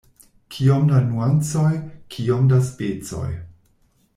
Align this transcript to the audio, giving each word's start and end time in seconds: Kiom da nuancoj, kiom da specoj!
Kiom 0.53 0.87
da 0.91 1.01
nuancoj, 1.09 1.69
kiom 2.15 2.51
da 2.55 2.61
specoj! 2.71 3.31